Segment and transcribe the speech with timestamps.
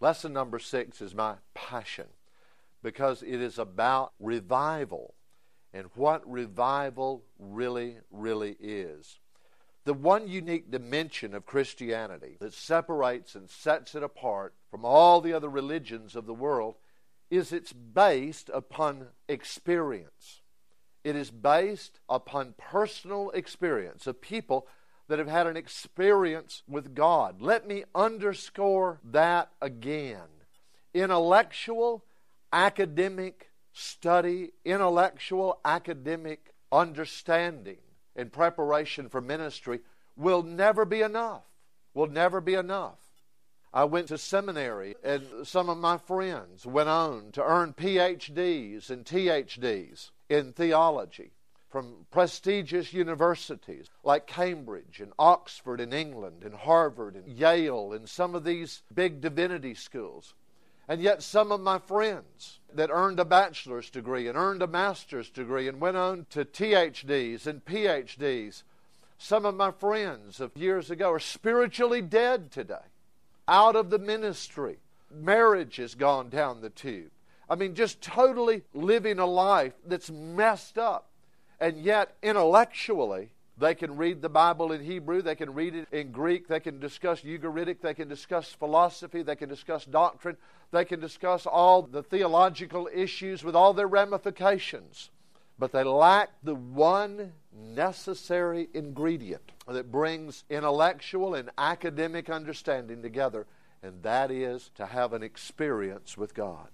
[0.00, 2.06] Lesson number six is my passion
[2.82, 5.14] because it is about revival
[5.74, 9.18] and what revival really, really is.
[9.84, 15.34] The one unique dimension of Christianity that separates and sets it apart from all the
[15.34, 16.76] other religions of the world
[17.30, 20.40] is it's based upon experience.
[21.04, 24.66] It is based upon personal experience of people
[25.10, 27.42] that have had an experience with God.
[27.42, 30.28] Let me underscore that again.
[30.94, 32.04] Intellectual,
[32.52, 37.78] academic study, intellectual, academic understanding
[38.14, 39.80] in preparation for ministry
[40.16, 41.42] will never be enough.
[41.92, 43.00] Will never be enough.
[43.74, 49.04] I went to seminary, and some of my friends went on to earn PhDs and
[49.04, 51.32] THDs in theology
[51.70, 58.34] from prestigious universities like Cambridge and Oxford in England and Harvard and Yale and some
[58.34, 60.34] of these big divinity schools.
[60.88, 65.30] And yet, some of my friends that earned a bachelor's degree and earned a master's
[65.30, 68.64] degree and went on to THDs and PhDs,
[69.16, 72.88] some of my friends of years ago are spiritually dead today,
[73.46, 74.78] out of the ministry.
[75.12, 77.10] Marriage has gone down the tube.
[77.48, 81.09] I mean, just totally living a life that's messed up
[81.60, 86.12] and yet intellectually, they can read the Bible in Hebrew, they can read it in
[86.12, 90.38] Greek, they can discuss Ugaritic, they can discuss philosophy, they can discuss doctrine,
[90.70, 95.10] they can discuss all the theological issues with all their ramifications.
[95.58, 103.46] But they lack the one necessary ingredient that brings intellectual and academic understanding together,
[103.82, 106.68] and that is to have an experience with God.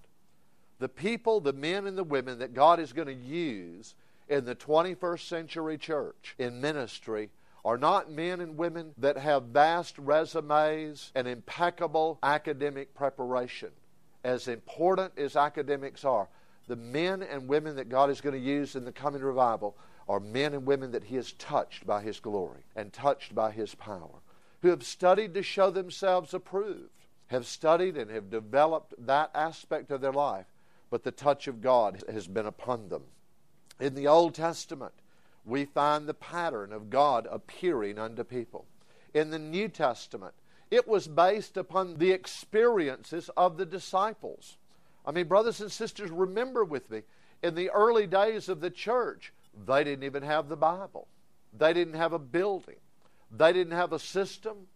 [0.78, 3.96] The people, the men and the women that God is going to use
[4.28, 7.30] in the 21st century church in ministry
[7.64, 13.70] are not men and women that have vast resumes and impeccable academic preparation.
[14.22, 16.28] As important as academics are,
[16.69, 19.76] the men and women that God is going to use in the coming revival
[20.09, 23.75] are men and women that He has touched by His glory and touched by His
[23.75, 24.20] power,
[24.62, 30.00] who have studied to show themselves approved, have studied and have developed that aspect of
[30.00, 30.47] their life,
[30.91, 33.03] but the touch of God has been upon them.
[33.78, 34.94] In the Old Testament,
[35.44, 38.66] we find the pattern of God appearing unto people.
[39.14, 40.34] In the New Testament,
[40.70, 44.56] it was based upon the experiences of the disciples.
[45.04, 47.03] I mean, brothers and sisters, remember with me,
[47.42, 49.32] in the early days of the church,
[49.66, 51.06] they didn't even have the Bible.
[51.56, 52.76] They didn't have a building.
[53.31, 54.66] They didn't have a system.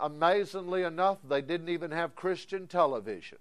[0.00, 3.38] Amazingly enough, they didn't even have Christian television.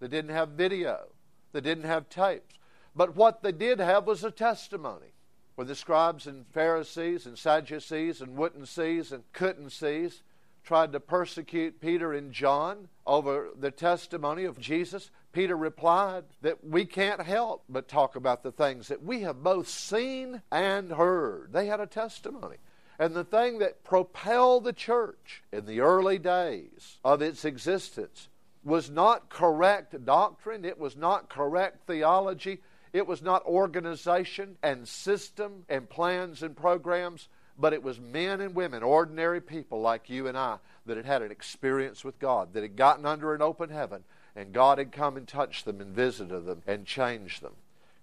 [0.00, 1.06] They didn't have video.
[1.52, 2.54] They didn't have tapes.
[2.96, 5.12] But what they did have was a testimony.
[5.54, 10.22] where the scribes and Pharisees and Sadducees and wouldn't sees and couldn't sees
[10.64, 16.84] tried to persecute Peter and John over the testimony of Jesus, Peter replied that we
[16.84, 21.52] can't help but talk about the things that we have both seen and heard.
[21.52, 22.56] They had a testimony.
[22.98, 28.28] And the thing that propelled the church in the early days of its existence
[28.64, 32.60] was not correct doctrine, it was not correct theology,
[32.92, 38.54] it was not organization and system and plans and programs, but it was men and
[38.54, 42.62] women, ordinary people like you and I, that had had an experience with God, that
[42.62, 44.04] had gotten under an open heaven,
[44.34, 47.54] and God had come and touched them and visited them and changed them.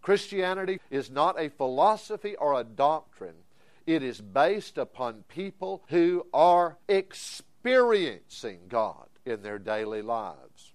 [0.01, 3.35] Christianity is not a philosophy or a doctrine.
[3.85, 10.72] It is based upon people who are experiencing God in their daily lives.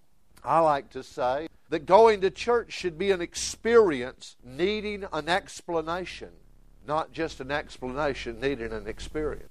[0.48, 6.30] I like to say that going to church should be an experience needing an explanation,
[6.86, 9.50] not just an explanation needing an experience.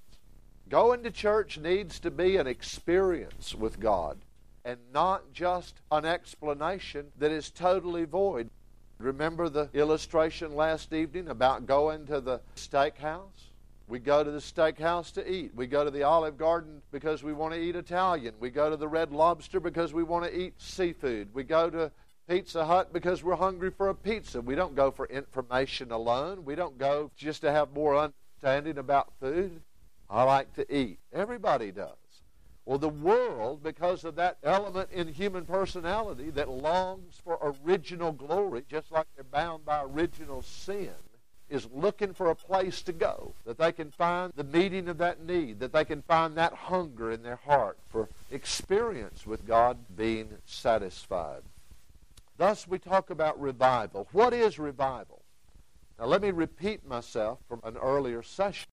[0.67, 4.17] Going to church needs to be an experience with God
[4.65, 8.49] and not just an explanation that is totally void.
[8.97, 13.46] Remember the illustration last evening about going to the steakhouse?
[13.87, 15.51] We go to the steakhouse to eat.
[15.55, 18.35] We go to the Olive Garden because we want to eat Italian.
[18.39, 21.29] We go to the Red Lobster because we want to eat seafood.
[21.33, 21.91] We go to
[22.27, 24.41] Pizza Hut because we're hungry for a pizza.
[24.41, 26.43] We don't go for information alone.
[26.43, 29.61] We don't go just to have more understanding about food.
[30.09, 30.99] I like to eat.
[31.13, 31.95] Everybody does.
[32.65, 38.65] Well, the world, because of that element in human personality that longs for original glory,
[38.67, 40.91] just like they're bound by original sin,
[41.49, 45.25] is looking for a place to go, that they can find the meeting of that
[45.25, 50.29] need, that they can find that hunger in their heart for experience with God being
[50.45, 51.41] satisfied.
[52.37, 54.07] Thus, we talk about revival.
[54.11, 55.21] What is revival?
[55.97, 58.67] Now, let me repeat myself from an earlier session.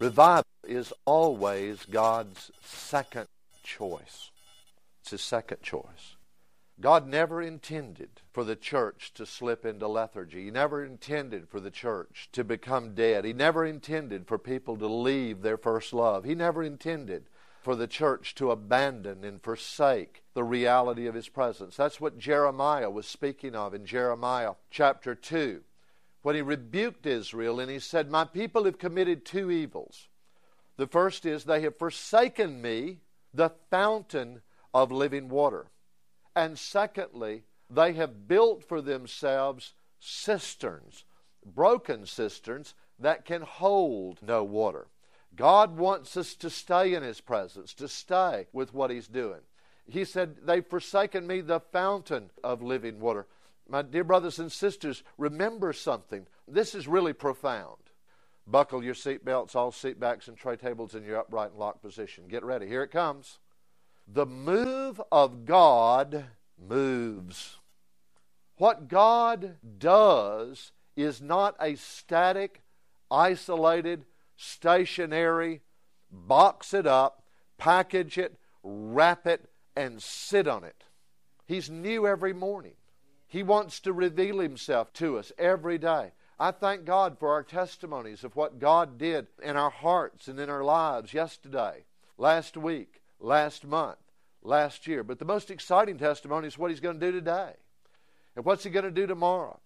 [0.00, 3.28] Revival is always God's second
[3.62, 4.30] choice.
[5.02, 6.16] It's his second choice.
[6.78, 10.44] God never intended for the church to slip into lethargy.
[10.44, 13.24] He never intended for the church to become dead.
[13.24, 16.24] He never intended for people to leave their first love.
[16.24, 17.24] He never intended
[17.60, 21.76] for the church to abandon and forsake the reality of His presence.
[21.76, 25.62] That's what Jeremiah was speaking of in Jeremiah chapter 2
[26.22, 30.08] when he rebuked Israel and he said, My people have committed two evils.
[30.76, 32.98] The first is they have forsaken me,
[33.32, 35.66] the fountain of living water.
[36.40, 41.04] And secondly, they have built for themselves cisterns,
[41.44, 44.86] broken cisterns that can hold no water.
[45.36, 49.40] God wants us to stay in His presence, to stay with what He's doing.
[49.86, 53.26] He said, They've forsaken me, the fountain of living water.
[53.68, 56.26] My dear brothers and sisters, remember something.
[56.48, 57.82] This is really profound.
[58.46, 62.28] Buckle your seatbelts, all seatbacks and tray tables in your upright and locked position.
[62.28, 62.66] Get ready.
[62.66, 63.38] Here it comes.
[64.12, 66.24] The move of God
[66.58, 67.58] moves.
[68.56, 72.62] What God does is not a static,
[73.08, 74.04] isolated,
[74.36, 75.60] stationary,
[76.10, 77.22] box it up,
[77.56, 80.82] package it, wrap it, and sit on it.
[81.46, 82.74] He's new every morning.
[83.28, 86.10] He wants to reveal Himself to us every day.
[86.36, 90.50] I thank God for our testimonies of what God did in our hearts and in
[90.50, 91.84] our lives yesterday,
[92.18, 93.98] last week, last month,
[94.42, 95.04] last year.
[95.04, 97.52] But the most exciting testimony is what he's going to do today.
[98.36, 99.58] And what's he going to do tomorrow?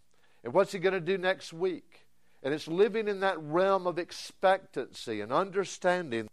[0.43, 2.07] And what's he going to do next week?
[2.43, 6.29] And it's living in that realm of expectancy and understanding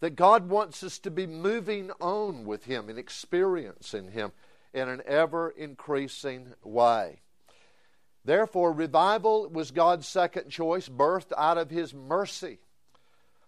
[0.00, 4.32] that God wants us to be moving on with him and experiencing him
[4.72, 7.20] in an ever increasing way.
[8.24, 12.58] Therefore, revival was God's second choice, birthed out of his mercy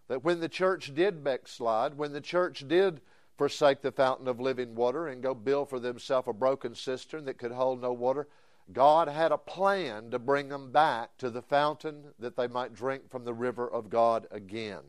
[0.08, 3.00] that when the church did backslide, when the church did
[3.36, 7.38] forsake the fountain of living water and go build for themselves a broken cistern that
[7.38, 8.28] could hold no water,
[8.72, 13.10] God had a plan to bring them back to the fountain that they might drink
[13.10, 14.80] from the river of God again.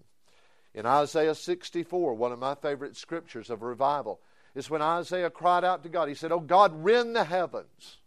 [0.73, 4.19] In Isaiah 64, one of my favorite scriptures of revival,
[4.53, 6.07] is when Isaiah cried out to God.
[6.07, 7.97] He said, Oh God, rend the heavens,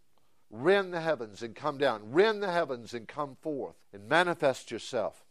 [0.49, 5.23] rend the heavens and come down, rend the heavens and come forth and manifest yourself.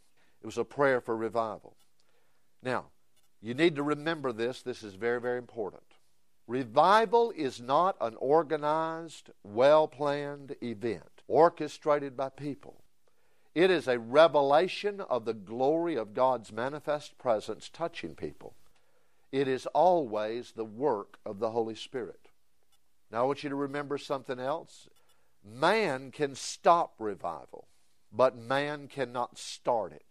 [0.42, 1.76] It was a prayer for revival.
[2.62, 2.86] Now,
[3.40, 4.62] you need to remember this.
[4.62, 5.82] This is very, very important.
[6.46, 12.82] Revival is not an organized, well planned event orchestrated by people.
[13.54, 18.54] It is a revelation of the glory of God's manifest presence touching people.
[19.30, 22.28] It is always the work of the Holy Spirit.
[23.10, 24.88] Now, I want you to remember something else.
[25.44, 27.68] Man can stop revival,
[28.12, 30.07] but man cannot start it.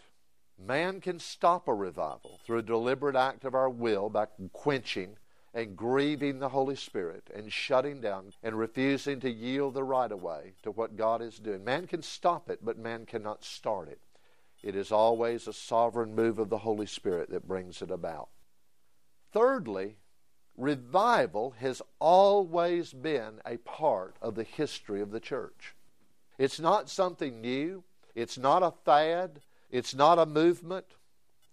[0.60, 5.18] Man can stop a revival through a deliberate act of our will by quenching
[5.54, 10.22] and grieving the Holy Spirit and shutting down and refusing to yield the right of
[10.22, 11.64] way to what God is doing.
[11.64, 14.02] Man can stop it, but man cannot start it.
[14.64, 18.30] It is always a sovereign move of the Holy Spirit that brings it about.
[19.32, 19.98] Thirdly,
[20.58, 25.76] revival has always been a part of the history of the church.
[26.38, 27.84] It's not something new,
[28.16, 30.86] it's not a fad, it's not a movement.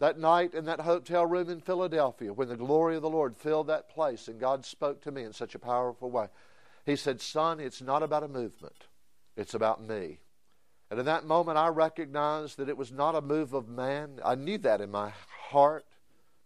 [0.00, 3.69] That night in that hotel room in Philadelphia, when the glory of the Lord filled
[3.69, 6.27] that place and God spoke to me in such a powerful way,
[6.84, 8.88] He said, Son, it's not about a movement,
[9.36, 10.20] it's about me.
[10.91, 14.20] And in that moment, I recognized that it was not a move of man.
[14.24, 15.12] I knew that in my
[15.48, 15.84] heart.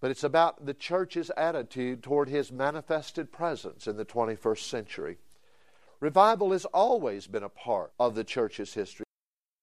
[0.00, 5.18] But it's about the church's attitude toward His manifested presence in the 21st century.
[6.00, 9.04] Revival has always been a part of the church's history.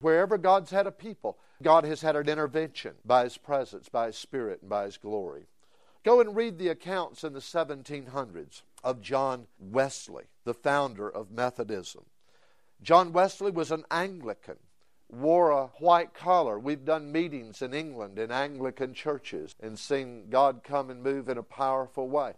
[0.02, 4.18] Wherever God's had a people, God has had an intervention by His presence, by His
[4.18, 5.46] Spirit, and by His glory.
[6.04, 12.04] Go and read the accounts in the 1700s of John Wesley, the founder of Methodism.
[12.82, 14.58] John Wesley was an Anglican,
[15.10, 16.60] wore a white collar.
[16.60, 21.38] We've done meetings in England in Anglican churches and seen God come and move in
[21.38, 22.34] a powerful way.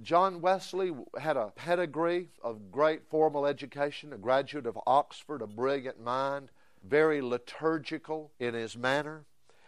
[0.00, 6.02] John Wesley had a pedigree of great formal education, a graduate of Oxford, a brilliant
[6.02, 6.50] mind
[6.82, 9.24] very liturgical in his manner.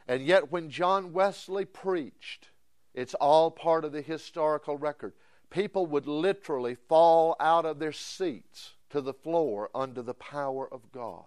[0.07, 2.49] And yet, when John Wesley preached,
[2.93, 5.15] it's all part of the historical record.
[5.51, 10.93] People would literally fall out of their seats to the floor under the power of
[10.93, 11.25] God.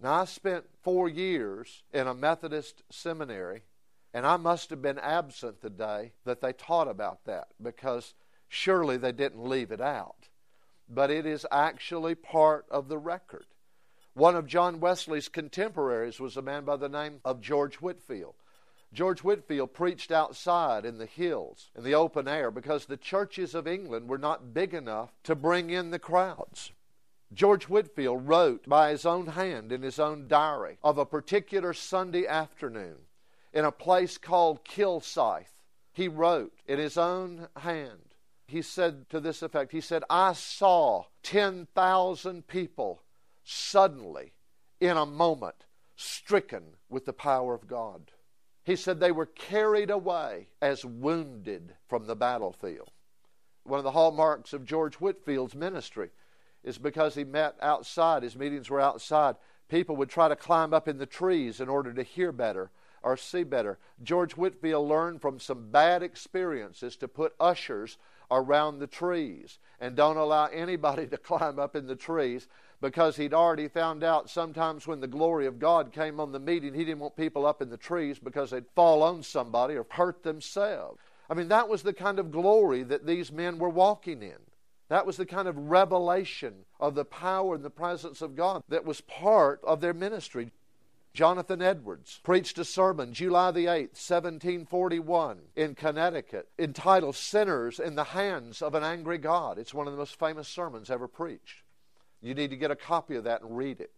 [0.00, 3.62] Now, I spent four years in a Methodist seminary,
[4.14, 8.14] and I must have been absent the day that they taught about that because
[8.48, 10.28] surely they didn't leave it out.
[10.88, 13.46] But it is actually part of the record.
[14.14, 18.34] One of John Wesley's contemporaries was a man by the name of George Whitefield.
[18.92, 23.68] George Whitefield preached outside in the hills, in the open air, because the churches of
[23.68, 26.72] England were not big enough to bring in the crowds.
[27.32, 32.26] George Whitefield wrote by his own hand in his own diary of a particular Sunday
[32.26, 32.96] afternoon
[33.52, 35.62] in a place called Kilsyth.
[35.92, 38.16] He wrote in his own hand,
[38.48, 43.02] he said to this effect, he said, I saw 10,000 people
[43.50, 44.32] suddenly,
[44.80, 45.64] in a moment,
[45.96, 48.12] stricken with the power of God.
[48.64, 52.90] He said they were carried away as wounded from the battlefield.
[53.64, 56.10] One of the hallmarks of George Whitefield's ministry
[56.62, 59.36] is because he met outside, his meetings were outside.
[59.68, 62.70] People would try to climb up in the trees in order to hear better
[63.02, 63.78] or see better.
[64.02, 67.98] George Whitefield learned from some bad experiences to put ushers
[68.30, 72.46] around the trees and don't allow anybody to climb up in the trees
[72.80, 76.72] because he'd already found out sometimes when the glory of God came on the meeting,
[76.72, 80.22] he didn't want people up in the trees because they'd fall on somebody or hurt
[80.22, 80.98] themselves.
[81.28, 84.38] I mean, that was the kind of glory that these men were walking in.
[84.88, 88.84] That was the kind of revelation of the power and the presence of God that
[88.84, 90.50] was part of their ministry.
[91.12, 98.04] Jonathan Edwards preached a sermon July the 8th, 1741, in Connecticut, entitled Sinners in the
[98.04, 99.58] Hands of an Angry God.
[99.58, 101.62] It's one of the most famous sermons ever preached.
[102.22, 103.92] You need to get a copy of that and read it.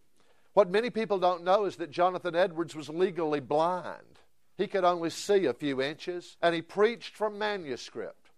[0.53, 4.19] What many people don't know is that Jonathan Edwards was legally blind.
[4.57, 8.29] He could only see a few inches, and he preached from manuscript.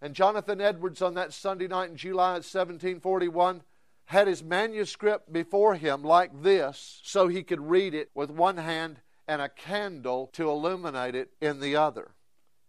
[0.00, 3.62] And Jonathan Edwards, on that Sunday night in July 1741,
[4.06, 9.00] had his manuscript before him like this so he could read it with one hand
[9.26, 12.12] and a candle to illuminate it in the other.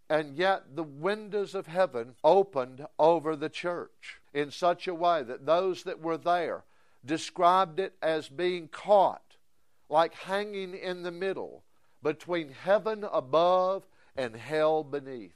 [0.10, 5.46] And yet the windows of heaven opened over the church in such a way that
[5.46, 6.64] those that were there
[7.06, 9.38] described it as being caught,
[9.88, 11.64] like hanging in the middle
[12.02, 13.84] between heaven above
[14.16, 15.36] and hell beneath.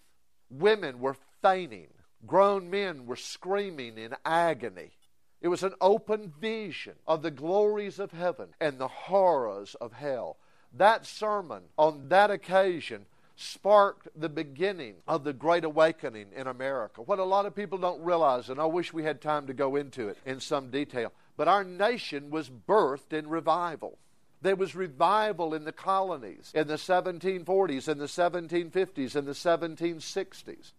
[0.50, 1.90] Women were fainting,
[2.26, 4.92] grown men were screaming in agony.
[5.42, 10.38] It was an open vision of the glories of heaven and the horrors of hell.
[10.74, 17.02] That sermon on that occasion sparked the beginning of the Great Awakening in America.
[17.02, 19.76] What a lot of people don't realize, and I wish we had time to go
[19.76, 23.98] into it in some detail, but our nation was birthed in revival.
[24.42, 30.74] There was revival in the colonies in the 1740s, in the 1750s, in the 1760s.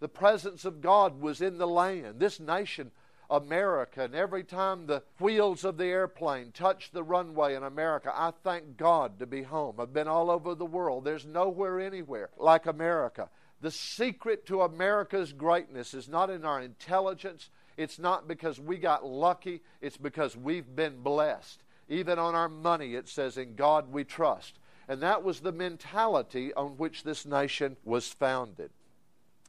[0.00, 2.18] The presence of God was in the land.
[2.18, 2.90] This nation
[3.30, 4.02] America.
[4.02, 8.76] And every time the wheels of the airplane touch the runway in America, I thank
[8.76, 9.76] God to be home.
[9.78, 11.04] I've been all over the world.
[11.04, 13.28] There's nowhere, anywhere like America.
[13.60, 17.48] The secret to America's greatness is not in our intelligence.
[17.76, 19.62] It's not because we got lucky.
[19.80, 21.62] It's because we've been blessed.
[21.88, 24.58] Even on our money, it says, In God we trust.
[24.88, 28.70] And that was the mentality on which this nation was founded.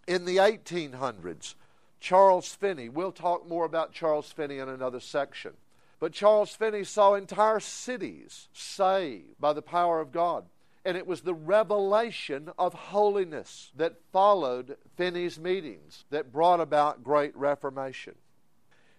[0.07, 1.55] In the 1800s,
[2.03, 2.89] Charles Finney.
[2.89, 5.53] We'll talk more about Charles Finney in another section.
[6.01, 10.43] But Charles Finney saw entire cities saved by the power of God.
[10.83, 17.33] And it was the revelation of holiness that followed Finney's meetings that brought about great
[17.37, 18.15] reformation.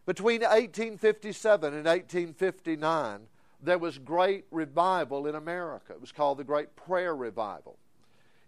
[0.06, 3.20] Between 1857 and 1859,
[3.62, 5.92] there was great revival in America.
[5.92, 7.76] It was called the Great Prayer Revival.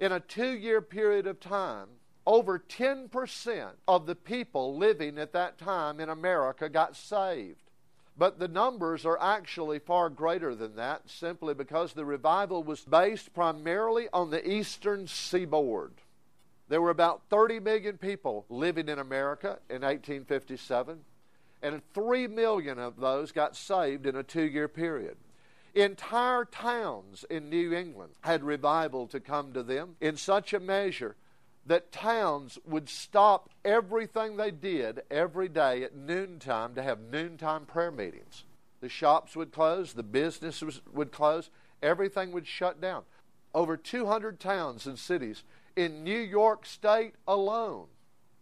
[0.00, 1.88] In a two year period of time,
[2.26, 7.58] over 10% of the people living at that time in America got saved.
[8.18, 13.34] But the numbers are actually far greater than that simply because the revival was based
[13.34, 15.92] primarily on the eastern seaboard.
[16.68, 21.00] There were about 30 million people living in America in 1857,
[21.62, 25.16] and 3 million of those got saved in a two year period.
[25.74, 31.16] Entire towns in New England had revival to come to them in such a measure
[31.66, 37.90] that towns would stop everything they did every day at noontime to have noontime prayer
[37.90, 38.44] meetings.
[38.80, 41.50] The shops would close, the businesses would close,
[41.82, 43.02] everything would shut down.
[43.54, 45.42] Over 200 towns and cities
[45.74, 47.86] in New York State alone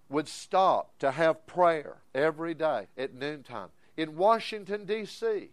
[0.08, 3.68] would stop to have prayer every day at noontime.
[3.96, 5.48] In Washington, D.C.,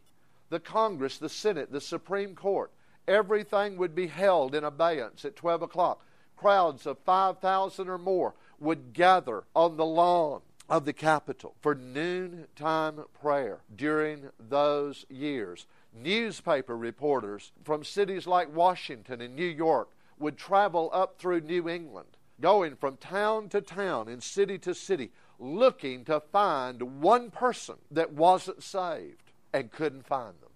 [0.49, 2.71] the Congress, the Senate, the Supreme Court,
[3.07, 6.03] everything would be held in abeyance at 12 o'clock
[6.41, 12.99] crowds of 5,000 or more would gather on the lawn of the Capitol for noontime
[13.21, 15.67] prayer during those years.
[15.93, 22.17] Newspaper reporters from cities like Washington and New York would travel up through New England,
[22.39, 28.13] going from town to town and city to city, looking to find one person that
[28.13, 30.50] wasn't saved and couldn't find them.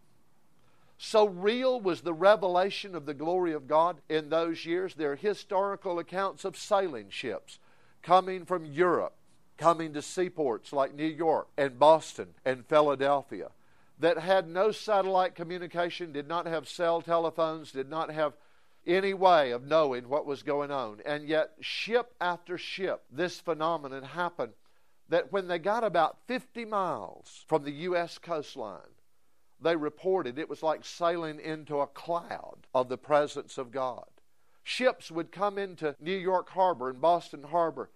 [0.98, 4.96] So real was the revelation of the glory of God in those years.
[4.96, 7.60] There are historical accounts of sailing ships
[8.02, 9.16] coming from Europe,
[9.58, 13.50] coming to seaports like New York and Boston and Philadelphia
[14.00, 18.34] that had no satellite communication, did not have cell telephones, did not have
[18.86, 21.02] any way of knowing what was going on.
[21.06, 24.54] And yet, ship after ship, this phenomenon happened
[25.10, 28.18] that when they got about 50 miles from the U.S.
[28.18, 28.82] coastline,
[29.65, 34.05] they reported it was like sailing into a cloud of the presence of God.
[34.63, 37.89] Ships would come into New York Harbor and Boston Harbor,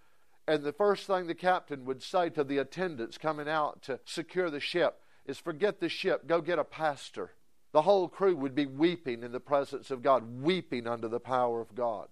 [0.48, 4.50] and the first thing the captain would say to the attendants coming out to secure
[4.50, 7.34] the ship is forget the ship, go get a pastor.
[7.72, 11.62] The whole crew would be weeping in the presence of God, weeping under the power
[11.62, 12.08] of God.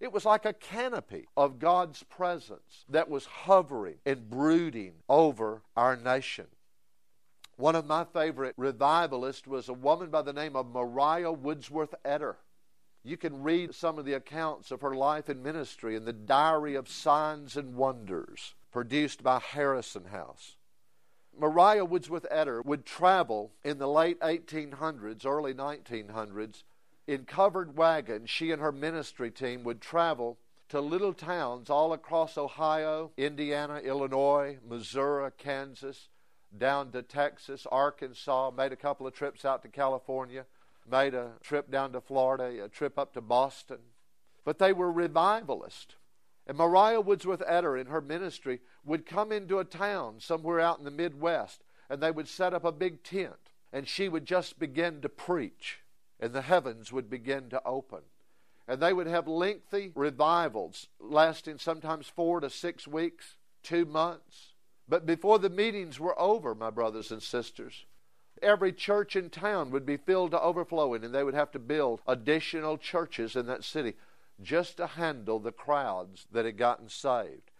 [0.00, 5.96] It was like a canopy of God's presence that was hovering and brooding over our
[5.96, 6.48] nation.
[7.62, 12.34] One of my favorite revivalists was a woman by the name of Maria Woodsworth Etter.
[13.04, 16.74] You can read some of the accounts of her life and ministry in the Diary
[16.74, 20.56] of Signs and Wonders, produced by Harrison House.
[21.38, 26.64] Maria Woodsworth Etter would travel in the late 1800s, early 1900s,
[27.06, 28.28] in covered wagons.
[28.28, 30.36] She and her ministry team would travel
[30.70, 36.08] to little towns all across Ohio, Indiana, Illinois, Missouri, Kansas,
[36.56, 40.46] down to Texas, Arkansas, made a couple of trips out to California,
[40.90, 43.78] made a trip down to Florida, a trip up to Boston.
[44.44, 45.94] But they were revivalists.
[46.46, 50.84] And Maria Woodsworth Etter in her ministry would come into a town somewhere out in
[50.84, 55.00] the Midwest and they would set up a big tent and she would just begin
[55.02, 55.78] to preach
[56.18, 58.00] and the heavens would begin to open.
[58.66, 64.51] And they would have lengthy revivals lasting sometimes four to six weeks, two months.
[64.88, 67.86] But before the meetings were over, my brothers and sisters,
[68.42, 72.00] every church in town would be filled to overflowing and they would have to build
[72.06, 73.94] additional churches in that city
[74.42, 77.50] just to handle the crowds that had gotten saved.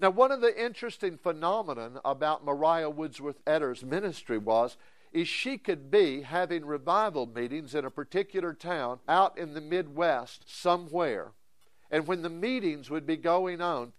[0.00, 4.76] Now, one of the interesting phenomenon about Maria Woodsworth Etter's ministry was
[5.12, 10.50] is she could be having revival meetings in a particular town out in the Midwest
[10.50, 11.32] somewhere.
[11.90, 13.92] And when the meetings would be going on,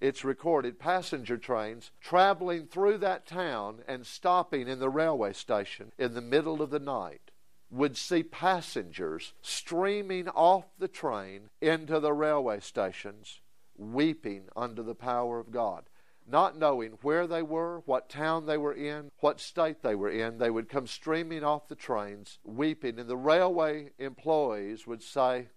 [0.00, 6.14] it's recorded passenger trains traveling through that town and stopping in the railway station in
[6.14, 7.30] the middle of the night
[7.70, 13.40] would see passengers streaming off the train into the railway stations,
[13.76, 15.84] weeping under the power of God.
[16.26, 20.38] Not knowing where they were, what town they were in, what state they were in,
[20.38, 22.98] they would come streaming off the trains, weeping.
[22.98, 25.48] And the railway employees would say,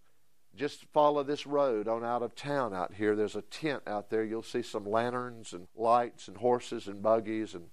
[0.55, 3.15] just follow this road on out of town out here.
[3.15, 4.23] There's a tent out there.
[4.23, 7.65] You'll see some lanterns and lights and horses and buggies and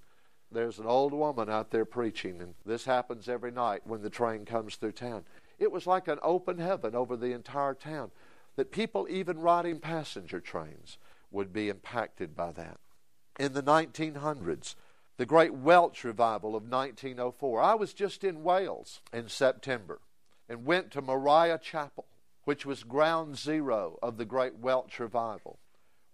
[0.52, 4.44] there's an old woman out there preaching, and this happens every night when the train
[4.44, 5.24] comes through town.
[5.58, 8.10] It was like an open heaven over the entire town,
[8.56, 10.98] that people, even riding passenger trains,
[11.30, 12.78] would be impacted by that.
[13.38, 14.74] In the 1900s,
[15.18, 20.00] the great Welsh revival of 1904, I was just in Wales in September
[20.48, 22.06] and went to Moriah Chapel,
[22.44, 25.58] which was ground zero of the great Welsh revival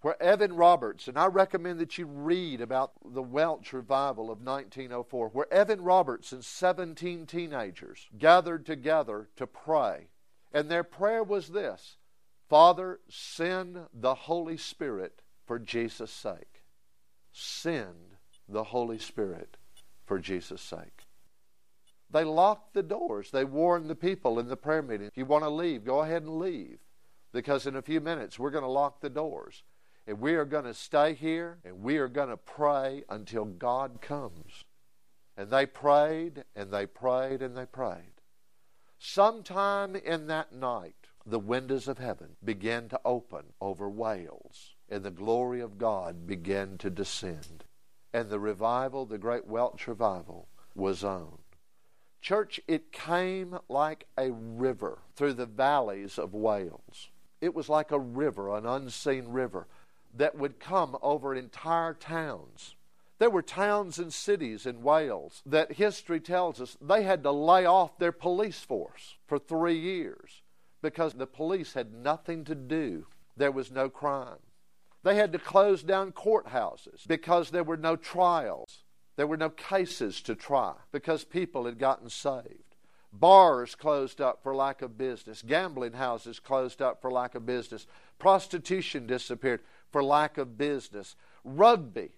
[0.01, 5.29] where Evan Roberts, and I recommend that you read about the Welsh revival of 1904,
[5.29, 10.09] where Evan Roberts and 17 teenagers gathered together to pray.
[10.53, 11.97] And their prayer was this
[12.47, 16.63] Father, send the Holy Spirit for Jesus' sake.
[17.31, 18.15] Send
[18.47, 19.57] the Holy Spirit
[20.05, 21.06] for Jesus' sake.
[22.09, 23.31] They locked the doors.
[23.31, 26.23] They warned the people in the prayer meeting if you want to leave, go ahead
[26.23, 26.79] and leave.
[27.33, 29.63] Because in a few minutes, we're going to lock the doors.
[30.07, 33.99] And we are going to stay here and we are going to pray until God
[34.01, 34.63] comes.
[35.35, 38.21] And they prayed and they prayed and they prayed.
[38.97, 45.11] Sometime in that night, the windows of heaven began to open over Wales, and the
[45.11, 47.65] glory of God began to descend.
[48.13, 51.39] And the revival, the great Welsh revival, was on.
[52.21, 57.09] Church, it came like a river through the valleys of Wales.
[57.41, 59.67] It was like a river, an unseen river
[60.15, 62.75] that would come over entire towns.
[63.19, 67.65] There were towns and cities in Wales that history tells us they had to lay
[67.65, 70.41] off their police force for three years
[70.81, 73.07] because the police had nothing to do.
[73.35, 74.39] There was no crime.
[75.03, 78.83] They had to close down courthouses because there were no trials.
[79.17, 82.63] There were no cases to try because people had gotten saved.
[83.11, 85.41] Bars closed up for lack of business.
[85.41, 87.87] Gambling houses closed up for lack of business.
[88.19, 91.15] Prostitution disappeared for lack of business.
[91.43, 92.11] Rugby,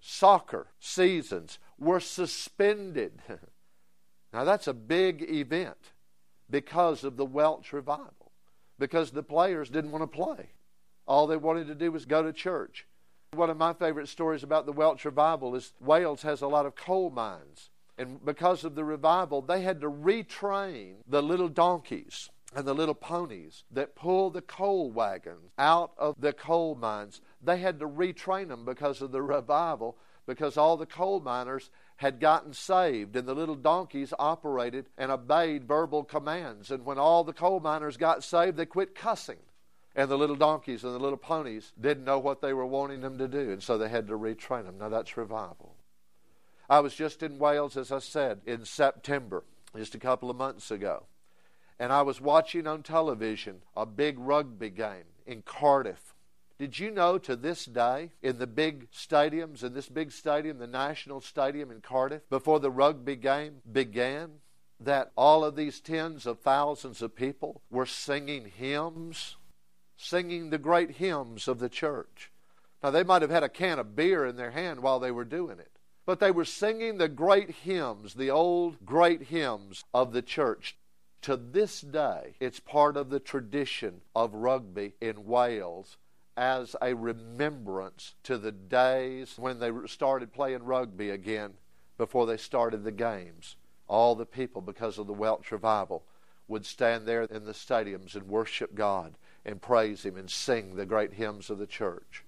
[0.00, 3.22] soccer seasons were suspended
[4.36, 5.92] Now, that's a big event
[6.50, 8.32] because of the Welsh revival,
[8.78, 10.50] because the players didn't want to play.
[11.06, 12.86] All they wanted to do was go to church.
[13.32, 16.74] One of my favorite stories about the Welsh revival is Wales has a lot of
[16.74, 17.70] coal mines.
[17.98, 22.94] And because of the revival, they had to retrain the little donkeys and the little
[22.94, 27.20] ponies that pull the coal wagons out of the coal mines.
[27.42, 32.20] They had to retrain them because of the revival, because all the coal miners had
[32.20, 36.70] gotten saved, and the little donkeys operated and obeyed verbal commands.
[36.70, 39.38] And when all the coal miners got saved, they quit cussing.
[39.96, 43.16] And the little donkeys and the little ponies didn't know what they were wanting them
[43.16, 44.76] to do, and so they had to retrain them.
[44.78, 45.74] Now that's revival.
[46.68, 50.70] I was just in Wales, as I said, in September, just a couple of months
[50.70, 51.04] ago.
[51.78, 56.14] And I was watching on television a big rugby game in Cardiff.
[56.58, 60.66] Did you know to this day, in the big stadiums, in this big stadium, the
[60.66, 64.40] National Stadium in Cardiff, before the rugby game began,
[64.80, 69.36] that all of these tens of thousands of people were singing hymns,
[69.96, 72.30] singing the great hymns of the church?
[72.82, 75.24] Now, they might have had a can of beer in their hand while they were
[75.24, 80.22] doing it but they were singing the great hymns, the old great hymns of the
[80.22, 80.76] church.
[81.22, 85.96] To this day, it's part of the tradition of rugby in Wales
[86.36, 91.54] as a remembrance to the days when they started playing rugby again
[91.98, 93.56] before they started the games.
[93.88, 96.04] All the people, because of the Welsh revival,
[96.46, 99.14] would stand there in the stadiums and worship God
[99.46, 102.24] and praise Him and sing the great hymns of the church.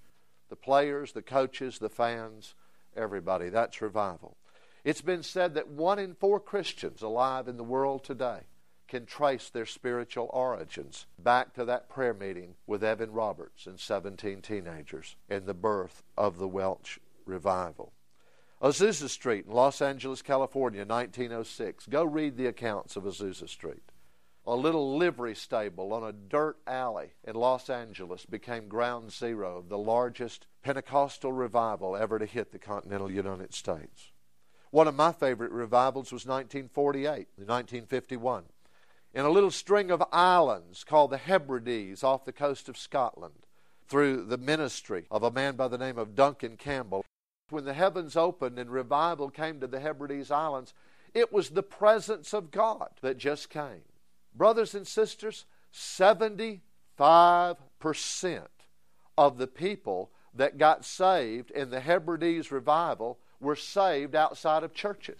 [0.48, 2.54] The players, the coaches, the fans,
[2.96, 3.50] everybody.
[3.50, 4.36] That's revival.
[4.84, 8.42] It's been said that one in four Christians alive in the world today
[8.86, 14.40] can trace their spiritual origins back to that prayer meeting with Evan Roberts and 17
[14.40, 17.92] teenagers and the birth of the Welsh revival.
[18.62, 21.86] Azusa Street in Los Angeles, California, 1906.
[21.86, 23.82] Go read the accounts of Azusa Street.
[24.50, 29.68] A little livery stable on a dirt alley in Los Angeles became ground zero of
[29.68, 34.10] the largest Pentecostal revival ever to hit the continental United States.
[34.70, 38.44] One of my favorite revivals was 1948, 1951,
[39.12, 43.44] in a little string of islands called the Hebrides off the coast of Scotland,
[43.86, 47.04] through the ministry of a man by the name of Duncan Campbell.
[47.50, 50.72] When the heavens opened and revival came to the Hebrides Islands,
[51.12, 53.82] it was the presence of God that just came.
[54.38, 56.60] Brothers and sisters, 75%
[59.18, 65.18] of the people that got saved in the Hebrides revival were saved outside of churches.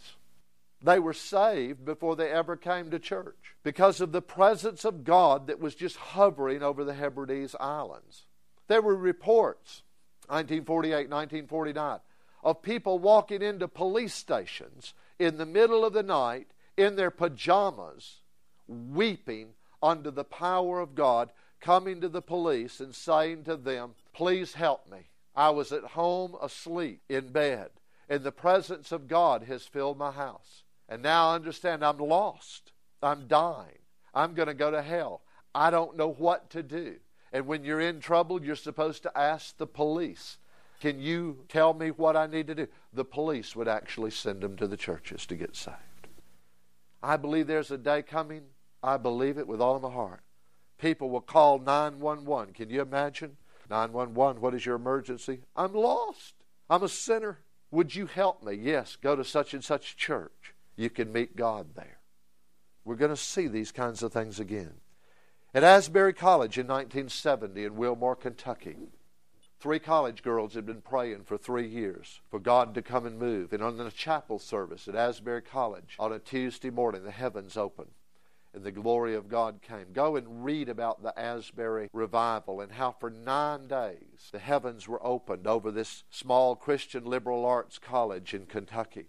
[0.80, 5.48] They were saved before they ever came to church because of the presence of God
[5.48, 8.26] that was just hovering over the Hebrides Islands.
[8.68, 9.82] There were reports,
[10.28, 11.98] 1948, 1949,
[12.44, 18.20] of people walking into police stations in the middle of the night in their pajamas
[18.68, 19.48] weeping
[19.82, 24.88] under the power of God, coming to the police and saying to them, Please help
[24.90, 25.08] me.
[25.34, 27.70] I was at home asleep in bed,
[28.08, 30.64] and the presence of God has filled my house.
[30.88, 32.72] And now I understand I'm lost.
[33.02, 33.78] I'm dying.
[34.14, 35.22] I'm going to go to hell.
[35.54, 36.96] I don't know what to do.
[37.32, 40.38] And when you're in trouble, you're supposed to ask the police,
[40.80, 42.68] Can you tell me what I need to do?
[42.92, 45.76] The police would actually send them to the churches to get saved.
[47.02, 48.42] I believe there's a day coming
[48.82, 50.20] I believe it with all of my heart.
[50.78, 52.54] People will call 911.
[52.54, 53.36] Can you imagine?
[53.68, 55.40] 911, what is your emergency?
[55.56, 56.34] I'm lost.
[56.70, 57.38] I'm a sinner.
[57.70, 58.54] Would you help me?
[58.54, 60.54] Yes, go to such and such church.
[60.76, 61.98] You can meet God there.
[62.84, 64.74] We're going to see these kinds of things again.
[65.52, 68.76] At Asbury College in 1970 in Wilmore, Kentucky,
[69.60, 73.52] three college girls had been praying for three years for God to come and move.
[73.52, 77.90] And on the chapel service at Asbury College on a Tuesday morning, the heavens opened
[78.54, 79.92] and the glory of God came.
[79.92, 85.04] Go and read about the Asbury revival and how for nine days the heavens were
[85.06, 89.06] opened over this small Christian liberal arts college in Kentucky.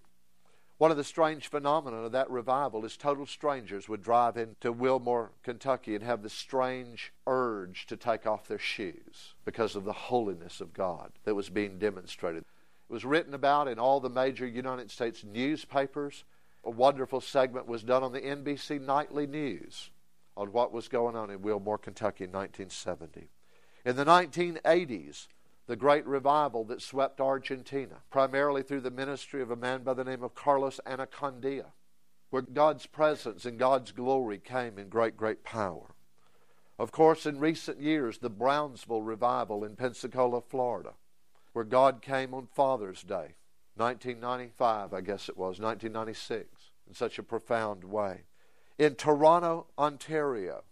[0.80, 5.34] One of the strange phenomena of that revival is total strangers would drive into Wilmore,
[5.43, 10.62] Kentucky, and have the strange urge to take off their shoes because of the holiness
[10.62, 12.43] of God that was being demonstrated.
[12.89, 16.23] It was written about in all the major United States newspapers
[16.63, 19.91] a wonderful segment was done on the NBC Nightly News
[20.35, 23.29] on what was going on in Wilmore, Kentucky in 1970.
[23.85, 25.27] In the 1980s,
[25.67, 30.03] the great revival that swept Argentina, primarily through the ministry of a man by the
[30.03, 31.65] name of Carlos Anacondia,
[32.29, 35.95] where God's presence and God's glory came in great, great power.
[36.77, 40.93] Of course, in recent years, the Brownsville revival in Pensacola, Florida,
[41.53, 43.35] where God came on Father's Day
[43.75, 46.47] 1995, I guess it was, 1996.
[46.89, 48.23] in such a profound way.
[48.77, 50.63] In Toronto, Ontario,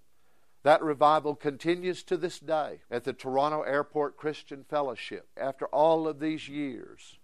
[0.64, 5.28] that revival continues to this day at the Toronto Airport Christian Fellowship.
[5.38, 7.20] After all of these years,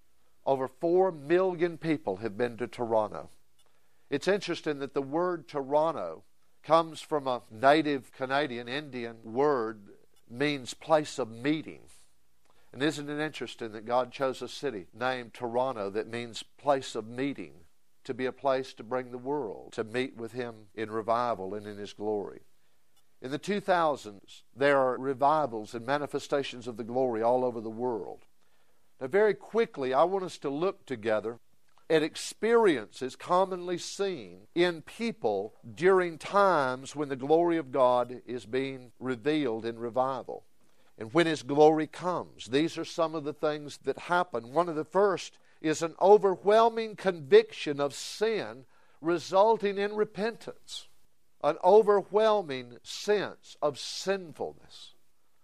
[0.46, 3.30] over 4 million people have been to Toronto.
[4.10, 6.24] It's interesting that the word Toronto
[6.62, 9.90] comes from a native Canadian Indian word
[10.30, 11.82] means place of meeting.
[12.74, 17.08] And isn't it interesting that God chose a city named Toronto that means place of
[17.08, 17.54] meeting,
[18.04, 21.68] to be a place to bring the world to meet with Him in revival and
[21.68, 22.42] in His glory?
[23.22, 28.26] In the 2000s, there are revivals and manifestations of the glory all over the world.
[29.00, 31.40] Now, very quickly, I want us to look together
[31.92, 38.94] at experiences commonly seen in people during times when the glory of God is being
[39.00, 40.44] revealed in revival
[40.98, 42.48] and when His glory comes.
[42.48, 44.54] These are some of the things that happen.
[44.54, 48.66] One of the first is an overwhelming conviction of sin
[49.02, 50.88] resulting in repentance,
[51.44, 54.94] an overwhelming sense of sinfulness.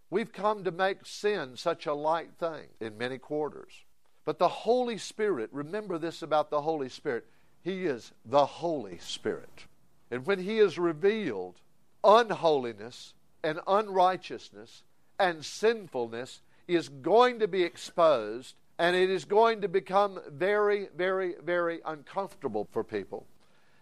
[0.10, 3.84] We've come to make sin such a light thing in many quarters.
[4.26, 7.26] But the Holy Spirit, remember this about the Holy Spirit,
[7.64, 9.66] He is the Holy Spirit.
[10.12, 11.56] And when He is revealed,
[12.04, 14.84] unholiness and unrighteousness
[15.20, 21.36] and sinfulness is going to be exposed and it is going to become very, very,
[21.44, 23.26] very uncomfortable for people.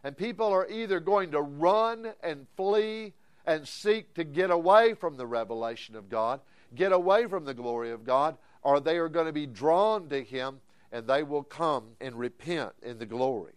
[0.04, 3.14] And people are either going to run and flee
[3.46, 6.40] and seek to get away from the revelation of God,
[6.76, 10.24] get away from the glory of God, or they are going to be drawn to
[10.24, 10.60] Him
[10.92, 13.54] and they will come and repent in the glory.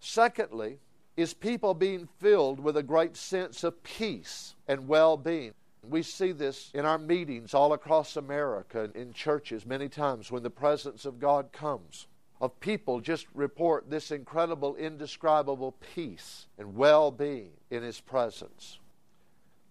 [0.00, 0.78] Secondly,
[1.16, 5.54] is people being filled with a great sense of peace and well being.
[5.82, 10.50] We see this in our meetings all across America, in churches, many times when the
[10.50, 12.06] presence of God comes.
[12.40, 18.78] Of people just report this incredible, indescribable peace and well being in His presence.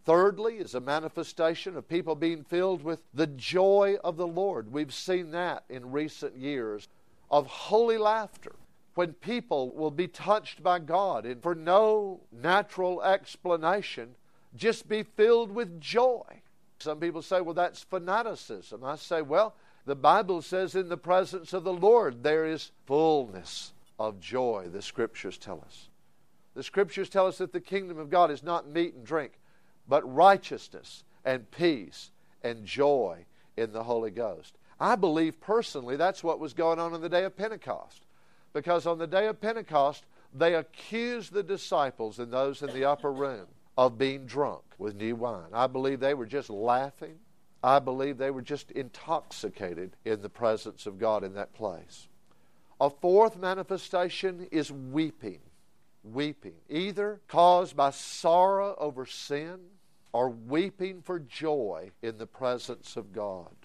[0.06, 4.72] Thirdly, is a manifestation of people being filled with the joy of the Lord.
[4.72, 6.88] We've seen that in recent years
[7.30, 8.56] of holy laughter
[8.94, 14.16] when people will be touched by God and for no natural explanation
[14.56, 16.24] just be filled with joy.
[16.80, 18.84] Some people say, well, that's fanaticism.
[18.84, 23.74] I say, well, the Bible says in the presence of the Lord there is fullness
[24.00, 25.90] of joy, the Scriptures tell us.
[26.54, 29.34] The Scriptures tell us that the kingdom of God is not meat and drink,
[29.88, 32.12] but righteousness and peace
[32.44, 33.26] and joy
[33.58, 34.58] in the Holy Ghost.
[34.80, 38.06] I believe personally that's what was going on on the day of Pentecost.
[38.54, 43.12] Because on the day of Pentecost, they accused the disciples and those in the upper
[43.12, 45.50] room of being drunk with new wine.
[45.54, 47.20] I believe they were just laughing.
[47.64, 52.08] I believe they were just intoxicated in the presence of God in that place.
[52.80, 55.40] A fourth manifestation is weeping.
[56.04, 59.60] Weeping, either caused by sorrow over sin
[60.14, 63.56] or weeping for joy in the presence of God.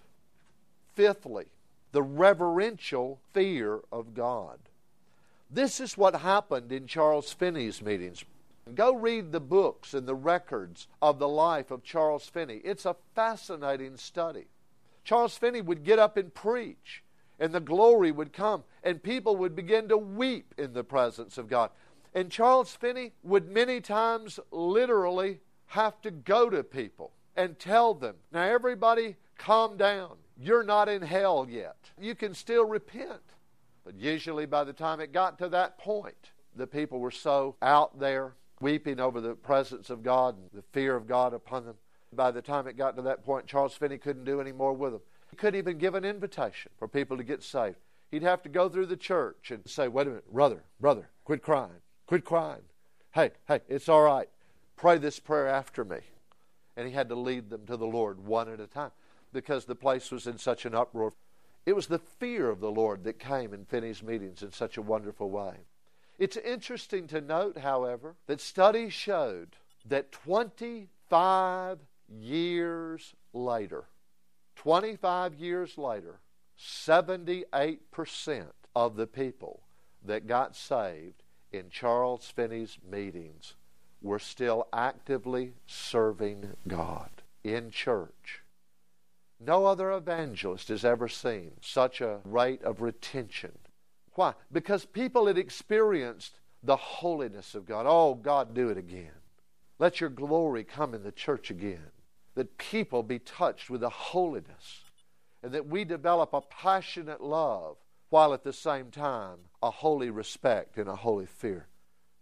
[0.94, 1.46] Fifthly,
[1.92, 4.58] the reverential fear of God.
[5.50, 8.24] This is what happened in Charles Finney's meetings.
[8.74, 12.60] Go read the books and the records of the life of Charles Finney.
[12.64, 14.46] It's a fascinating study.
[15.04, 17.02] Charles Finney would get up and preach,
[17.38, 21.48] and the glory would come, and people would begin to weep in the presence of
[21.48, 21.70] God.
[22.14, 28.16] And Charles Finney would many times literally have to go to people and tell them,
[28.32, 30.16] now everybody calm down.
[30.38, 31.76] You're not in hell yet.
[32.00, 33.22] You can still repent.
[33.84, 37.98] But usually by the time it got to that point, the people were so out
[37.98, 41.76] there weeping over the presence of God and the fear of God upon them.
[42.12, 44.92] By the time it got to that point, Charles Finney couldn't do any more with
[44.92, 45.00] them.
[45.30, 47.76] He couldn't even give an invitation for people to get saved.
[48.10, 51.42] He'd have to go through the church and say, Wait a minute, brother, brother, quit
[51.42, 52.62] crying, quit crying.
[53.12, 54.28] Hey, hey, it's all right.
[54.76, 55.98] Pray this prayer after me.
[56.76, 58.90] And he had to lead them to the Lord one at a time
[59.32, 61.12] because the place was in such an uproar.
[61.66, 64.82] It was the fear of the Lord that came in Finney's meetings in such a
[64.82, 65.54] wonderful way.
[66.20, 69.56] It's interesting to note, however, that studies showed
[69.86, 71.78] that 25
[72.10, 73.84] years later,
[74.56, 76.20] 25 years later,
[76.58, 79.62] 78% of the people
[80.04, 83.54] that got saved in Charles Finney's meetings
[84.02, 87.10] were still actively serving God
[87.42, 88.42] in church.
[89.42, 93.52] No other evangelist has ever seen such a rate of retention
[94.14, 94.34] why?
[94.52, 97.86] Because people had experienced the holiness of God.
[97.88, 99.12] Oh, God, do it again.
[99.78, 101.90] Let your glory come in the church again.
[102.34, 104.82] That people be touched with the holiness.
[105.42, 107.76] And that we develop a passionate love
[108.10, 111.66] while at the same time a holy respect and a holy fear.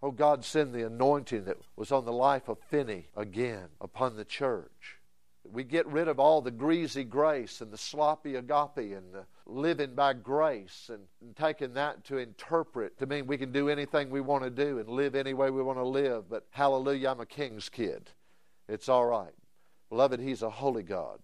[0.01, 4.25] Oh God, send the anointing that was on the life of Finney again upon the
[4.25, 4.99] church.
[5.51, 9.95] We get rid of all the greasy grace and the sloppy agape and the living
[9.95, 14.45] by grace and, taking that to interpret to mean we can do anything we want
[14.45, 16.29] to do and live any way we want to live.
[16.29, 18.11] But hallelujah, I'm a king's kid.
[18.69, 19.35] It's all right.
[19.89, 21.21] Beloved, He's a holy God.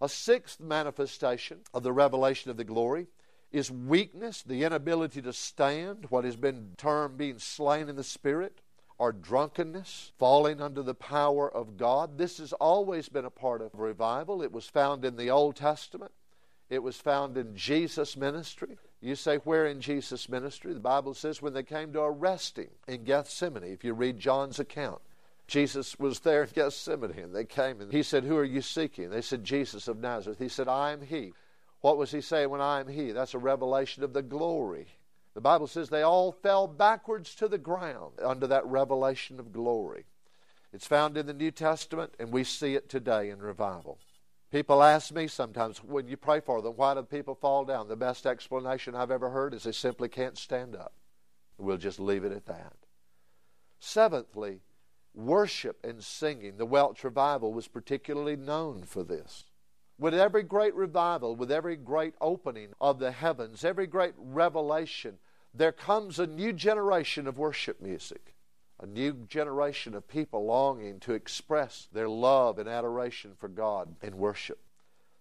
[0.00, 3.08] A sixth manifestation of the revelation of the glory
[3.52, 8.60] is weakness, the inability to stand, what has been termed being slain in the spirit,
[8.98, 12.18] or drunkenness, falling under the power of God.
[12.18, 14.42] This has always been a part of revival.
[14.42, 16.12] It was found in the Old Testament,
[16.70, 18.78] it was found in Jesus' ministry.
[19.00, 20.72] You say, where in Jesus' ministry?
[20.72, 24.60] The Bible says when they came to arrest him in Gethsemane, if you read John's
[24.60, 25.00] account.
[25.48, 29.10] Jesus was there in Gethsemane, and they came, and he said, Who are you seeking?
[29.10, 30.38] They said, Jesus of Nazareth.
[30.38, 31.32] He said, I am he.
[31.80, 33.10] What was he saying when I am he?
[33.10, 34.86] That's a revelation of the glory.
[35.34, 40.04] The Bible says they all fell backwards to the ground under that revelation of glory.
[40.72, 43.98] It's found in the New Testament, and we see it today in revival.
[44.50, 47.86] People ask me sometimes when you pray for them, why do people fall down?
[47.86, 50.92] The best explanation I've ever heard is they simply can't stand up.
[51.56, 52.72] We'll just leave it at that.
[53.78, 54.60] Seventhly,
[55.14, 56.56] worship and singing.
[56.56, 59.44] The Welsh revival was particularly known for this.
[59.98, 65.18] With every great revival, with every great opening of the heavens, every great revelation,
[65.54, 68.34] there comes a new generation of worship music,
[68.80, 74.16] a new generation of people longing to express their love and adoration for God in
[74.16, 74.58] worship.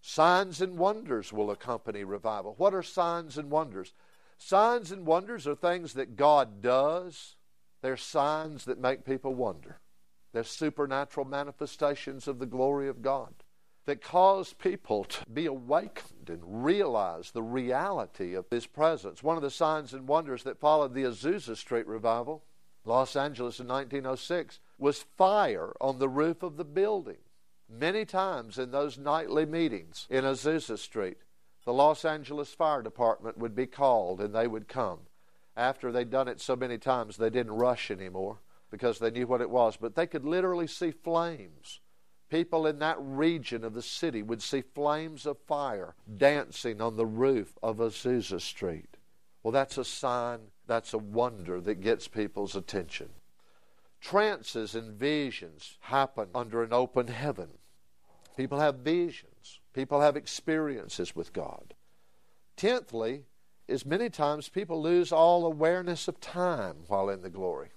[0.02, 2.56] Signs and wonders will accompany revival.
[2.58, 3.94] What are signs and wonders?
[4.38, 7.36] Signs and wonders are things that God does.
[7.82, 9.80] They're signs that make people wonder.
[10.32, 13.34] They're supernatural manifestations of the glory of God
[13.86, 19.24] that cause people to be awakened and realize the reality of His presence.
[19.24, 22.44] One of the signs and wonders that followed the Azusa Street revival,
[22.86, 27.18] Los Angeles in 1906, was fire on the roof of the building.
[27.70, 31.18] Many times in those nightly meetings in Azusa Street,
[31.66, 35.00] the Los Angeles Fire Department would be called and they would come.
[35.56, 38.40] After they'd done it so many times, they didn't rush anymore
[38.72, 39.78] because they knew what it was.
[39.78, 41.82] But they could literally see flames
[42.30, 47.06] people in that region of the city would see flames of fire dancing on the
[47.06, 48.98] roof of Azusa Street.
[49.44, 50.40] Well, that's a sign,
[50.70, 53.10] that's a wonder that gets people's attention.
[54.00, 57.50] Trances and visions happen under an open heaven.
[58.38, 61.74] People have visions, people have experiences with God.
[62.56, 63.24] Tenthly,
[63.68, 67.70] is many times people lose all awareness of time while in the glory.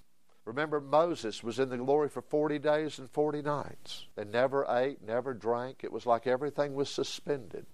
[0.45, 5.01] Remember, Moses was in the glory for 40 days and 40 nights They never ate,
[5.07, 5.85] never drank.
[5.85, 7.67] It was like everything was suspended.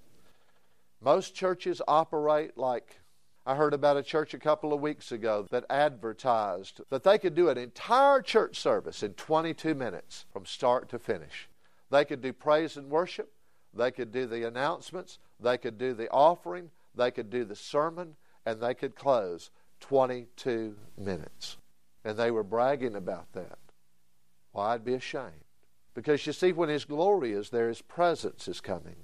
[1.01, 3.01] Most churches operate like
[3.49, 7.35] I heard about a church a couple of weeks ago that advertised that they could
[7.35, 11.49] do an entire church service in 22 minutes from start to finish.
[11.89, 13.33] They could do praise and worship,
[13.73, 18.17] they could do the announcements, they could do the offering, they could do the sermon,
[18.45, 21.57] and they could close 22 minutes.
[22.05, 23.59] And they were bragging about that.
[24.53, 25.47] Well, I'd be ashamed.
[25.95, 28.97] Because you see, when His glory is there, His presence is coming.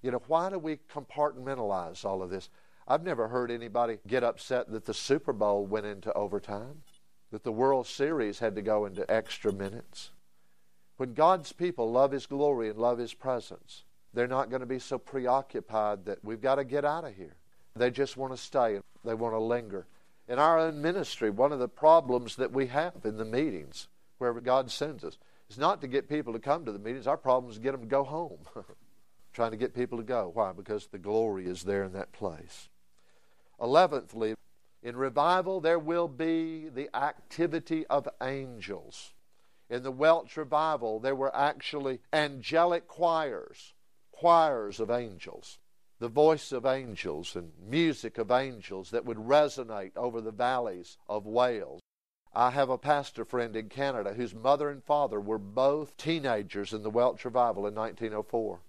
[0.00, 2.48] You know, why do we compartmentalize all of this?
[2.86, 6.82] I've never heard anybody get upset that the Super Bowl went into overtime,
[7.30, 10.10] that the World Series had to go into extra minutes.
[10.96, 14.78] When God's people love His glory and love His presence, they're not going to be
[14.78, 17.36] so preoccupied that we've got to get out of here.
[17.74, 19.86] They just want to stay, and they want to linger
[20.28, 24.40] in our own ministry, one of the problems that we have in the meetings, wherever
[24.40, 25.18] God sends us,
[25.50, 27.06] is not to get people to come to the meetings.
[27.06, 28.38] Our problem is to get them to go home.
[29.32, 30.30] Trying to get people to go.
[30.32, 30.52] Why?
[30.52, 32.68] Because the glory is there in that place.
[33.60, 34.34] Eleventhly,
[34.82, 39.14] in revival, there will be the activity of angels.
[39.70, 43.74] In the Welsh revival, there were actually angelic choirs,
[44.12, 45.58] choirs of angels
[46.04, 51.24] the voice of angels and music of angels that would resonate over the valleys of
[51.24, 51.80] Wales.
[52.34, 56.82] I have a pastor friend in Canada whose mother and father were both teenagers in
[56.82, 58.60] the Welsh revival in 1904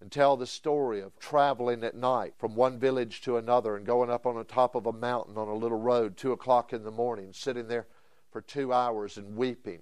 [0.00, 4.10] and tell the story of traveling at night from one village to another and going
[4.10, 6.90] up on the top of a mountain on a little road, two o'clock in the
[6.90, 7.86] morning, sitting there
[8.30, 9.80] for two hours and weeping,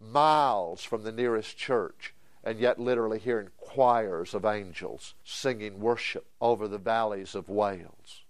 [0.00, 6.66] miles from the nearest church and yet literally hearing choirs of angels singing worship over
[6.68, 8.24] the valleys of Wales.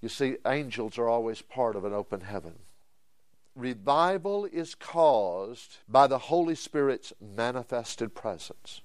[0.00, 2.58] You see, angels are always part of an open heaven.
[3.54, 8.82] Revival is caused by the Holy Spirit's manifested presence.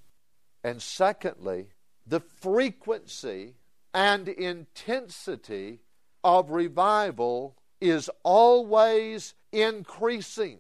[0.64, 1.72] And secondly,
[2.10, 3.53] the frequency
[3.93, 5.80] and intensity
[6.24, 10.57] of revival is always increasing.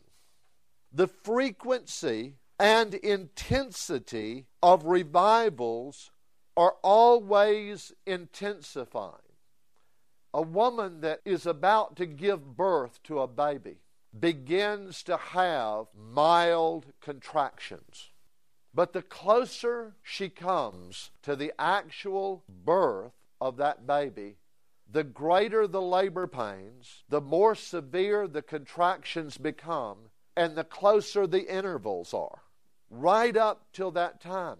[0.93, 6.11] The frequency and intensity of revivals
[6.55, 9.15] are always intensifying.
[10.35, 13.77] A woman that is about to give birth to a baby
[14.17, 18.08] begins to have mild contractions.
[18.73, 24.37] But the closer she comes to the actual birth of that baby,
[24.91, 31.53] the greater the labor pains, the more severe the contractions become, and the closer the
[31.53, 32.43] intervals are.
[32.89, 34.57] Right up till that time.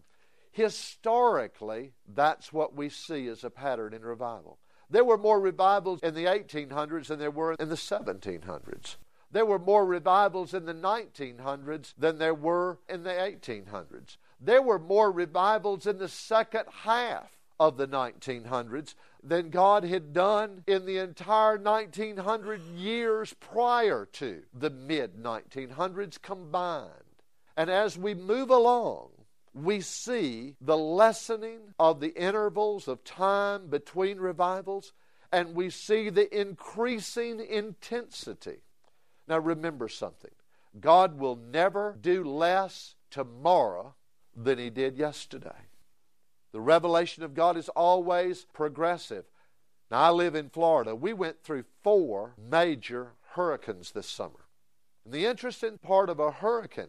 [0.52, 4.60] Historically, that's what we see as a pattern in revival.
[4.90, 8.98] There were more revivals in the 1800s than there were in the 1700s.
[9.32, 14.18] There were more revivals in the 1900s than there were in the 1800s.
[14.42, 20.64] There were more revivals in the second half of the 1900s than God had done
[20.66, 26.90] in the entire 1900 years prior to the mid 1900s combined.
[27.58, 29.10] And as we move along,
[29.54, 34.94] we see the lessening of the intervals of time between revivals,
[35.32, 38.62] and we see the increasing intensity.
[39.30, 40.32] Now, remember something
[40.80, 43.94] God will never do less tomorrow
[44.36, 45.68] than He did yesterday.
[46.52, 49.26] The revelation of God is always progressive.
[49.92, 50.96] Now, I live in Florida.
[50.96, 54.48] We went through four major hurricanes this summer.
[55.06, 56.88] And the interesting part of a hurricane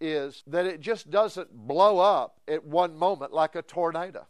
[0.00, 4.26] is that it just doesn't blow up at one moment like a tornado,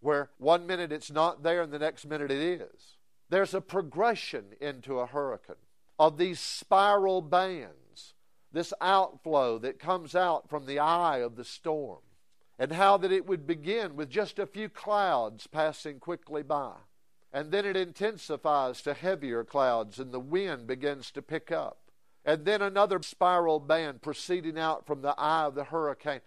[0.00, 2.96] where one minute it's not there and the next minute it is.
[3.28, 5.56] There's a progression into a hurricane
[5.98, 8.14] of these spiral bands,
[8.52, 12.00] this outflow that comes out from the eye of the storm
[12.58, 16.74] and how that it would begin with just a few clouds passing quickly by.
[17.32, 21.78] And then it intensifies to heavier clouds, and the wind begins to pick up.
[22.24, 26.20] And then another spiral band proceeding out from the eye of the hurricane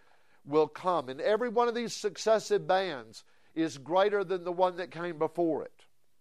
[0.45, 1.07] will come.
[1.07, 3.23] And every one of these successive bands
[3.55, 5.76] is greater than the one that came before it.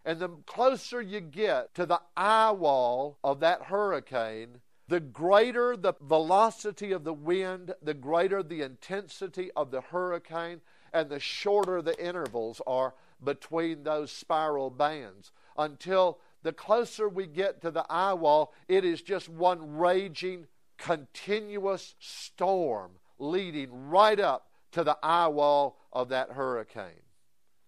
[0.07, 5.95] And the closer you get to the eye wall of that hurricane, the greater the
[6.01, 10.61] velocity of the wind, the greater the intensity of the hurricane,
[10.93, 17.61] and the shorter the intervals are between those spiral bands until the closer we get
[17.63, 20.47] to the eye wall, it is just one raging,
[20.79, 27.06] continuous storm leading right up to the eye wall of that hurricane.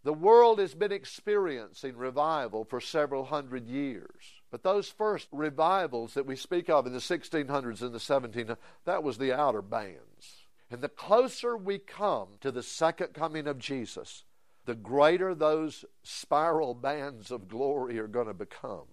[0.09, 4.41] The world has been experiencing revival for several hundred years.
[4.51, 8.57] But those first revivals that we speak of in the 1600s and the 1700s,
[8.87, 10.47] that was the outer bands.
[10.71, 14.25] And the closer we come to the second coming of Jesus,
[14.65, 18.89] the greater those spiral bands of glory are going to become.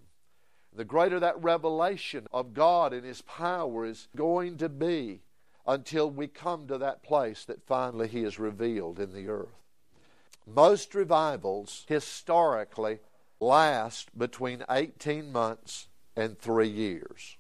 [0.76, 5.22] The greater that revelation of God and His power is going to be
[5.66, 9.65] until we come to that place that finally He is revealed in the earth.
[10.46, 13.00] Most revivals historically
[13.40, 17.38] last between 18 months and three years.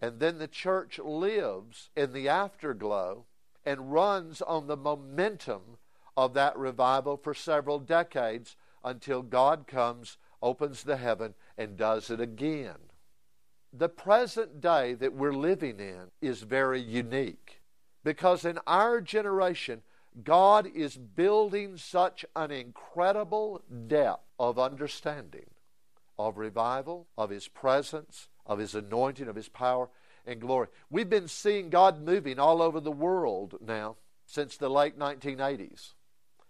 [0.00, 3.24] And then the church lives in the afterglow
[3.64, 5.78] and runs on the momentum
[6.16, 12.20] of that revival for several decades until God comes, opens the heaven, and does it
[12.20, 12.76] again.
[13.72, 17.62] The present day that we're living in is very unique
[18.04, 19.82] because in our generation,
[20.22, 25.46] God is building such an incredible depth of understanding,
[26.18, 29.88] of revival, of His presence, of His anointing, of His power
[30.24, 30.68] and glory.
[30.88, 33.96] We've been seeing God moving all over the world now
[34.26, 35.94] since the late 1980s.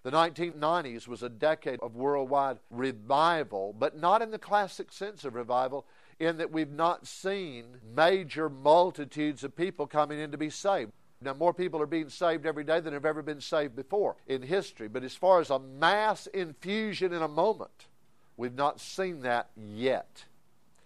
[0.03, 5.35] The 1990s was a decade of worldwide revival, but not in the classic sense of
[5.35, 5.87] revival,
[6.19, 10.93] in that we've not seen major multitudes of people coming in to be saved.
[11.25, 14.43] Now, more people are being saved every day than have ever been saved before in
[14.43, 14.89] history.
[14.89, 17.87] But as far as a mass infusion in a moment,
[18.37, 20.25] we've not seen that yet.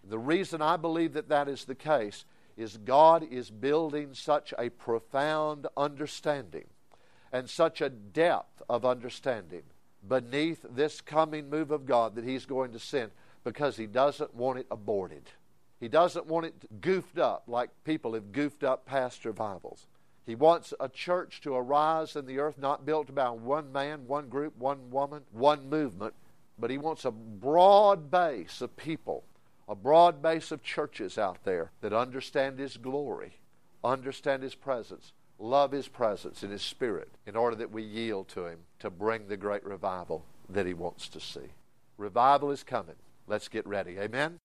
[0.08, 2.24] The reason I believe that that is the case
[2.56, 6.66] is God is building such a profound understanding
[7.32, 9.62] and such a depth of understanding
[10.06, 13.10] beneath this coming move of God that He's going to send
[13.44, 15.30] because He doesn't want it aborted.
[15.80, 19.86] He doesn't want it goofed up like people have goofed up past revivals.
[20.28, 24.28] He wants a church to arise in the earth not built by one man, one
[24.28, 26.12] group, one woman, one movement,
[26.58, 29.24] but he wants a broad base of people,
[29.70, 33.38] a broad base of churches out there that understand his glory,
[33.82, 38.44] understand his presence, love his presence and his spirit in order that we yield to
[38.44, 41.54] him to bring the great revival that he wants to see.
[41.96, 42.96] Revival is coming.
[43.26, 43.98] Let's get ready.
[43.98, 44.38] Amen.